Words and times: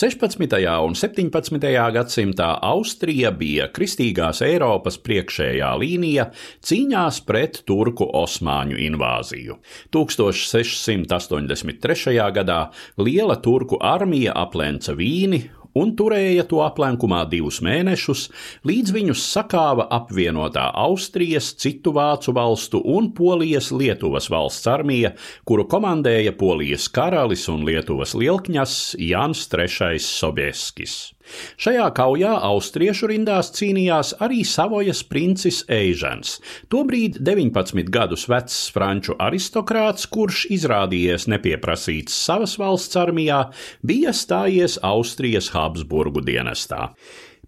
16. 0.00 0.32
un 0.80 0.94
17. 0.96 1.60
gadsimtā 1.92 2.46
Austrija 2.64 3.28
bija 3.36 3.66
kristīgās 3.68 4.40
Eiropas 4.46 4.96
priekšējā 5.04 5.74
līnija 5.76 6.24
cīņās 6.64 7.20
pret 7.28 7.60
turku 7.68 8.08
osmaņu 8.22 8.80
invāziju. 8.80 9.60
1683. 9.92 12.16
gadā 12.32 12.72
liela 12.96 13.36
turku 13.44 13.76
armija 13.76 14.32
aplenca 14.40 14.96
Vīni 14.96 15.59
un 15.78 15.92
turēja 15.98 16.46
to 16.50 16.62
aplenkumā 16.64 17.22
divus 17.30 17.60
mēnešus, 17.64 18.26
līdz 18.66 18.94
viņus 18.96 19.26
sakāva 19.34 19.86
apvienotā 20.00 20.66
Austrijas, 20.84 21.52
citu 21.60 21.94
vācu 21.96 22.34
valstu 22.36 22.82
un 22.96 23.12
Polijas 23.16 23.70
Lietuvas 23.74 24.30
valsts 24.32 24.70
armija, 24.70 25.14
kuru 25.44 25.66
komandēja 25.70 26.34
Polijas 26.38 26.88
karalis 26.92 27.46
un 27.52 27.64
Lietuvas 27.68 28.16
lielkņas 28.18 28.76
Jans 28.98 29.46
III 29.52 30.02
Sobieskis. 30.04 31.00
Šajā 31.60 31.86
kaujā 31.96 32.32
austriešu 32.50 33.10
rindās 33.10 33.52
cīnījās 33.56 34.14
arī 34.24 34.42
Savojas 34.46 35.02
princis 35.06 35.62
Eižans, 35.70 36.38
tobrīd 36.72 37.20
19 37.26 37.90
gadus 37.92 38.26
vecs 38.30 38.60
franču 38.74 39.16
aristokrāts, 39.20 40.08
kurš 40.10 40.46
izrādījies 40.56 41.28
nepieprasīts 41.30 42.16
savas 42.26 42.56
valsts 42.60 42.98
armijā, 43.00 43.46
bija 43.86 44.14
stājies 44.16 44.78
Austrijas 44.86 45.52
Habsburgu 45.54 46.24
dienestā. 46.26 46.90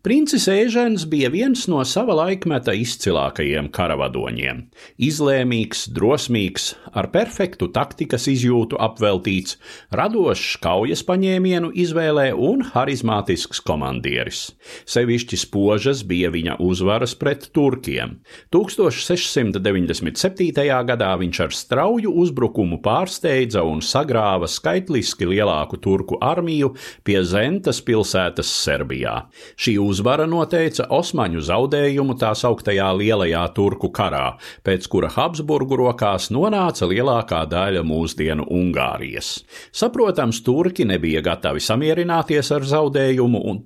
Princis 0.02 0.48
Ēžens 0.50 1.04
bija 1.06 1.28
viens 1.30 1.68
no 1.70 1.78
sava 1.86 2.16
laikmeta 2.18 2.72
izcilākajiem 2.74 3.68
karavadoņiem. 3.70 4.66
Izlēmīgs, 4.98 5.94
drosmīgs, 5.94 6.74
ar 6.90 7.06
perfektu 7.12 7.68
taktikas 7.70 8.26
izjūtu 8.32 8.80
apveltīts, 8.82 9.60
radošs 9.94 10.58
kaujas 10.64 11.04
paņēmienu 11.06 11.70
izvēlē 11.84 12.34
un 12.34 12.66
harizmātisks 12.72 13.62
komandieris. 13.62 14.50
Sevišķi 14.90 15.38
spožas 15.38 16.02
bija 16.02 16.34
viņa 16.34 16.58
uzvaras 16.66 17.14
pret 17.14 17.54
turkiem. 17.54 18.18
1697. 18.50 20.66
gadā 20.90 21.12
viņš 21.22 21.40
ar 21.46 21.54
strauju 21.60 22.10
uzbrukumu 22.24 22.82
pārsteidza 22.82 23.62
un 23.62 23.78
sagrāva 23.86 24.50
skaitliski 24.50 25.30
lielāku 25.30 25.78
turku 25.78 26.18
armiju 26.18 26.74
pie 27.06 27.22
Zentas 27.22 27.78
pilsētas 27.86 28.50
Serbijā. 28.66 29.30
Šī 29.54 29.78
uzvara 29.92 30.24
noteica 30.28 30.86
Osmaņu 30.92 31.42
zaudējumu 31.44 32.16
tā 32.20 32.30
sauktajā 32.38 32.88
Lielajā 32.96 33.42
Turku 33.56 33.90
karā, 33.92 34.38
pēc 34.64 34.86
kura 34.88 35.10
Habsburgu 35.12 35.76
rokās 35.80 36.30
nonāca 36.32 36.88
lielākā 36.88 37.42
daļa 37.50 37.82
mūsdienu 37.84 38.46
Ungārijas. 38.48 39.42
Saprotams, 39.74 40.40
turki 40.46 40.86
nebija 40.88 41.20
gatavi 41.24 41.60
samierināties 41.60 42.52
ar 42.56 42.64
zaudējumu 42.68 43.42
un, 43.52 43.60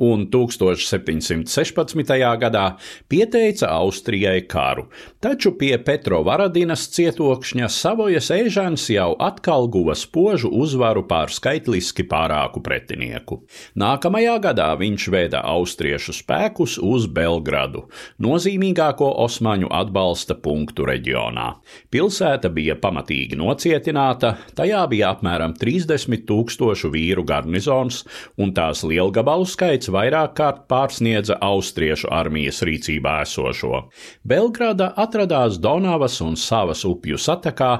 un 0.00 0.24
1716. 0.32 2.14
gadā 2.40 2.64
pieteica 3.10 3.72
Austrijai 3.76 4.46
karu, 4.48 4.86
taču 5.20 5.52
pie 5.60 5.74
Petro 5.84 6.22
Varadinas 6.26 6.86
cietokšņa 6.96 7.68
Savojas 7.72 8.30
Eižans 8.32 8.88
jau 8.94 9.10
atkal 9.20 9.68
guva 9.72 9.96
spožu 9.98 10.52
uzvaru 10.54 11.04
pār 11.10 11.34
skaitliski 11.34 12.06
pārāku 12.08 12.64
pretinieku. 12.64 13.42
Nākamajā 13.76 14.38
gadā 14.48 14.70
viņš 14.80 15.10
veda 15.12 15.44
Austriju 15.44 15.65
austriešu 15.66 16.14
spēkus 16.14 16.76
uz 16.78 17.08
Belgradu, 17.10 17.86
nozīmīgāko 18.22 19.08
osmaņu 19.24 19.70
atbalsta 19.74 20.36
punktu 20.38 20.86
reģionā. 20.86 21.48
Pilsēta 21.90 22.52
bija 22.54 22.76
pamatīgi 22.78 23.38
nocietināta, 23.40 24.36
tajā 24.54 24.84
bija 24.92 25.10
apmēram 25.16 25.56
30 25.58 26.22
tūkstošu 26.28 26.92
vīru 26.94 27.24
garnizons, 27.26 28.04
un 28.38 28.52
tās 28.54 28.84
lielgabalu 28.86 29.48
skaits 29.50 29.90
vairāk 29.90 30.36
kārt 30.38 30.62
pārsniedza 30.70 31.38
austriešu 31.42 32.12
armijas 32.14 32.62
rīcībā 32.66 33.18
esošo. 33.24 33.86
Belgrada 34.22 34.92
atradās 34.96 35.58
Donavas 35.58 36.20
un 36.22 36.38
Savas 36.38 36.84
upju 36.86 37.18
satakā 37.18 37.72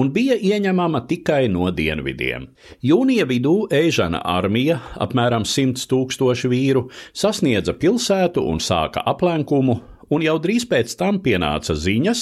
un 0.00 0.12
bija 0.14 0.38
ieņemama 0.40 1.04
tikai 1.10 1.50
no 1.52 1.68
dienvidiem. 1.74 2.48
Jūnija 2.84 3.28
vidū 3.28 3.54
Eižana 3.74 4.22
armija, 4.24 4.80
apmēram 4.96 5.44
100 5.44 5.84
tūkstoši 5.90 6.50
vīru, 6.52 6.86
sasniedza 7.34 7.74
pilsētu 7.74 8.44
un 8.46 8.60
sāka 8.62 9.02
aplenkumu, 9.10 9.74
un 10.14 10.22
jau 10.22 10.36
drīz 10.38 10.68
pēc 10.70 10.92
tam 11.00 11.16
pienāca 11.24 11.74
ziņas, 11.74 12.20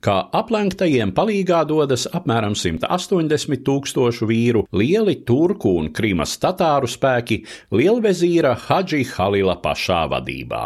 ka 0.00 0.14
aplenktajiem 0.32 1.12
palīgā 1.12 1.60
dodas 1.68 2.06
apmēram 2.08 2.56
180 2.56 3.60
tūkstošu 3.66 4.28
vīru 4.30 4.64
lieli 4.72 5.18
turku 5.28 5.74
un 5.82 5.90
krimas 5.92 6.38
tatāru 6.40 6.88
spēki 6.88 7.42
lielvezīra 7.76 8.54
Hadži 8.64 9.04
Halila 9.12 9.58
pašā 9.60 10.06
vadībā. 10.14 10.62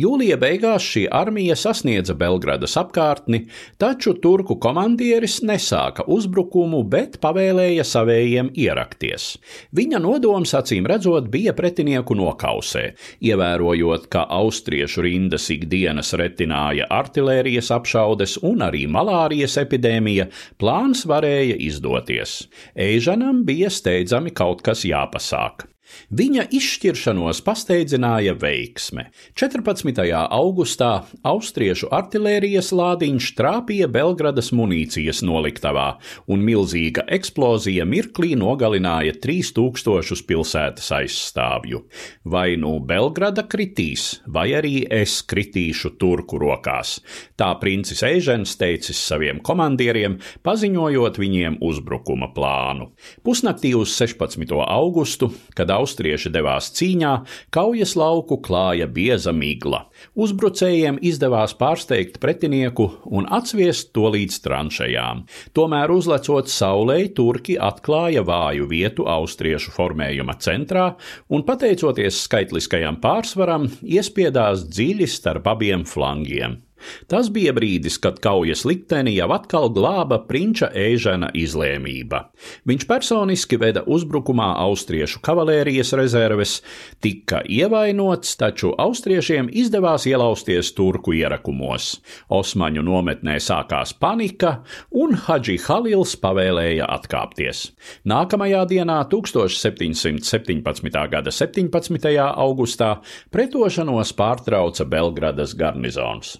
Jūlija 0.00 0.36
beigās 0.40 0.84
šī 0.84 1.06
armija 1.12 1.56
sasniedza 1.58 2.14
Belgradas 2.18 2.76
apkārtni, 2.80 3.46
taču 3.80 4.14
turku 4.22 4.58
komandieris 4.62 5.40
nesāka 5.46 6.04
uzbrukumu, 6.06 6.82
bet 6.90 7.18
pavēlēja 7.22 7.84
savējiem 7.86 8.50
ierakties. 8.56 9.28
Viņa 9.76 10.00
nodoms, 10.02 10.54
acīm 10.58 10.88
redzot, 10.90 11.30
bija 11.32 11.54
pretinieku 11.56 12.16
nokausē, 12.18 12.84
ievērojot, 13.24 14.08
ka 14.12 14.26
austriešu 14.38 15.06
rindas 15.06 15.48
ikdienas 15.54 16.12
retināja 16.18 16.88
artilērijas 16.92 17.72
apšaudes 17.76 18.38
un 18.46 18.64
arī 18.66 18.86
malārijas 18.90 19.58
epidēmija, 19.62 20.30
plāns 20.60 21.06
varēja 21.08 21.56
izdoties. 21.68 22.42
Eižanam 22.74 23.44
bija 23.48 23.72
steidzami 23.72 24.34
kaut 24.36 24.62
kas 24.66 24.84
jāpasāk. 24.88 25.66
Viņa 26.10 26.46
izšķiršanos 26.54 27.40
pasteidzināja 27.46 28.34
veiksme. 28.38 29.08
14. 29.38 30.02
augustā 30.14 30.90
austriešu 31.26 31.88
artilērijas 31.94 32.72
lādiņš 32.76 33.28
trāpīja 33.38 33.88
Belgradas 33.92 34.52
munīcijas 34.56 35.22
noliktavā, 35.26 35.86
un 36.30 36.44
milzīga 36.46 37.06
eksplozija 37.16 37.86
mirklī 37.88 38.34
nogalināja 38.38 39.16
3000 39.22 40.24
pilsētas 40.26 40.90
aizstāvju. 40.98 41.82
Vai 42.24 42.56
nu 42.60 42.76
Belgrada 42.80 43.46
kritīs, 43.46 44.20
vai 44.26 44.48
arī 44.58 44.84
es 44.90 45.20
kritīšu 45.26 45.94
turku 46.00 46.40
rokās. 46.42 46.98
Tā 47.38 47.52
princis 47.60 48.02
Eižens 48.06 48.56
teicis 48.58 49.00
saviem 49.00 49.40
komandieriem, 49.44 50.18
paziņojot 50.46 51.20
viņiem 51.20 51.58
uzbrukuma 51.64 52.32
plānu. 52.36 52.90
Pusnaktī 53.26 53.74
uz 53.76 53.94
16. 53.96 54.54
augustu, 54.66 55.30
kad 55.56 55.70
austrieši 55.76 56.32
devās 56.34 56.70
cīņā, 56.76 57.12
kaujas 57.54 57.94
lauku 57.98 58.40
klāja 58.42 58.88
bieza 58.90 59.34
migla. 59.36 59.84
Uzbrucējiem 60.16 60.98
izdevās 61.04 61.54
pārsteigt 61.58 62.18
pretinieku 62.22 62.88
un 63.06 63.28
atsviest 63.38 63.92
to 63.96 64.10
līdz 64.14 64.40
tranšējām. 64.46 65.24
Tomēr, 65.56 65.92
uzlecot 65.94 66.50
saulē, 66.52 66.98
turki 67.16 67.56
atklāja 67.60 68.24
vāju 68.26 68.68
vietu 68.70 69.08
austriešu 69.10 69.74
formējuma 69.76 70.38
centrā 70.42 70.90
un, 71.28 71.46
pateicoties 71.46 72.24
skaitliskajam 72.26 73.00
pārsvaram, 73.02 73.70
iespiedās 73.82 74.66
dziļi 74.70 75.10
starp 75.10 75.52
abiem 75.56 75.86
flangiem. 75.88 76.65
Tas 77.10 77.30
bija 77.32 77.54
brīdis, 77.56 77.98
kad 78.02 78.20
kaujas 78.22 78.64
likteni 78.68 79.16
jau 79.16 79.28
atkal 79.34 79.70
glāba 79.74 80.18
prinča 80.28 80.68
Ēžana 80.76 81.30
izlēmība. 81.36 82.22
Viņš 82.68 82.86
personiski 82.88 83.58
veda 83.60 83.82
uzbrukumā 83.86 84.52
austriešu 84.64 85.20
kavalērijas 85.24 85.92
rezerves, 85.98 86.60
tika 87.04 87.42
ievainots, 87.48 88.36
taču 88.40 88.72
austriešiem 88.78 89.50
izdevās 89.52 90.06
ielausties 90.08 90.72
turku 90.76 91.14
ierakumos. 91.16 91.96
Osmaņu 92.32 92.84
nometnē 92.86 93.38
sākās 93.42 93.94
panika, 93.98 94.60
un 94.90 95.16
Hadži 95.26 95.58
Halils 95.66 96.16
pavēlēja 96.22 96.88
atkāpties. 96.96 97.70
Nākamajā 98.08 98.64
dienā, 98.70 99.02
1717. 99.10 101.06
gada 101.12 101.34
17. 101.34 102.16
augustā, 102.26 102.96
pretošanos 103.34 104.12
pārtrauca 104.16 104.88
Belgradas 104.88 105.56
garnizons. 105.58 106.36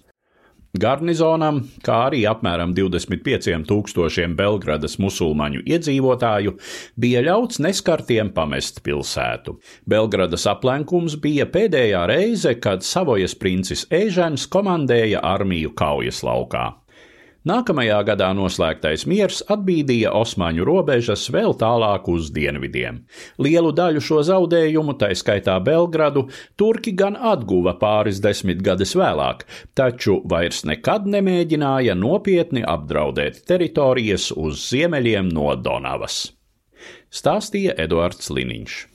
Garnizonam, 0.77 1.61
kā 1.85 1.97
arī 2.07 2.23
apmēram 2.29 2.73
25 2.77 3.65
tūkstošiem 3.67 4.35
Belgradas 4.37 4.97
musulmaņu 5.01 5.63
iedzīvotāju, 5.65 6.55
bija 6.99 7.23
ļauts 7.25 7.61
neskartiem 7.63 8.31
pamest 8.35 8.83
pilsētu. 8.85 9.57
Belgradas 9.89 10.47
aplenkums 10.49 11.17
bija 11.21 11.47
pēdējā 11.49 12.05
reize, 12.09 12.55
kad 12.61 12.85
Savojas 12.85 13.35
princis 13.35 13.87
Ēžens 13.91 14.47
komandēja 14.53 15.23
armiju 15.25 15.73
kaujas 15.77 16.23
laukā. 16.25 16.69
Nākamajā 17.47 17.99
gadā 18.09 18.27
noslēgtais 18.35 19.05
miers 19.07 19.37
atbīdīja 19.53 20.09
Osmaņu 20.17 20.65
robežas 20.67 21.27
vēl 21.31 21.53
tālāk 21.61 22.09
uz 22.11 22.31
dienvidiem. 22.35 23.03
Lielu 23.39 23.71
daļu 23.77 24.01
šo 24.03 24.23
zaudējumu, 24.27 24.97
tā 24.99 25.13
skaitā 25.15 25.55
Belgradu, 25.63 26.25
turki 26.59 26.91
gan 26.97 27.15
atguva 27.15 27.77
pāris 27.79 28.19
desmitgades 28.23 28.95
vēlāk, 28.99 29.45
taču 29.77 30.17
vairs 30.27 30.65
nekad 30.67 31.07
nemēģināja 31.13 31.95
nopietni 31.95 32.65
apdraudēt 32.67 33.45
teritorijas 33.47 34.33
uz 34.35 34.67
ziemeļiem 34.73 35.31
no 35.31 35.53
Donavas. 35.55 36.25
Stāstīja 37.13 37.77
Eduards 37.79 38.33
Liniņš. 38.33 38.87